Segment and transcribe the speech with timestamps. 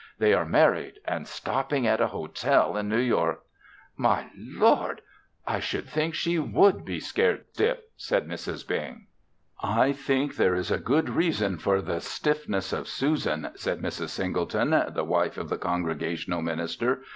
[0.17, 3.43] They are married and stopping at a hotel in New York."
[3.95, 5.01] "My lord!
[5.45, 8.67] I should think she would be scared stiff," said Mrs.
[8.67, 9.05] Bing.
[9.61, 14.09] "I think there is a good reason for the stiffness of Susan," said Mrs.
[14.09, 17.03] Singleton, the wife of the Congregational minister.